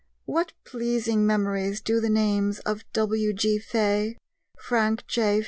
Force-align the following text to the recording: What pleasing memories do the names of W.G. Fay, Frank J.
What 0.25 0.53
pleasing 0.65 1.27
memories 1.27 1.79
do 1.79 1.99
the 1.99 2.09
names 2.09 2.57
of 2.61 2.83
W.G. 2.93 3.59
Fay, 3.59 4.17
Frank 4.57 5.05
J. 5.05 5.39